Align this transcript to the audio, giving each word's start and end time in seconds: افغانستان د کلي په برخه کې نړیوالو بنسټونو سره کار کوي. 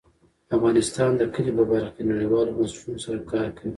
افغانستان 0.55 1.11
د 1.17 1.21
کلي 1.33 1.51
په 1.57 1.63
برخه 1.71 1.91
کې 1.95 2.03
نړیوالو 2.11 2.55
بنسټونو 2.57 2.97
سره 3.05 3.19
کار 3.31 3.47
کوي. 3.57 3.69